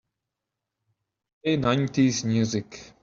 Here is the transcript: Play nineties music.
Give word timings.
Play 1.43 1.57
nineties 1.57 2.25
music. 2.25 2.93